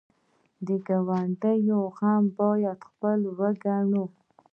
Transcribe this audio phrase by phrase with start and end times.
[0.65, 1.59] د ګاونډي
[1.95, 4.05] غم باید خپل وګڼو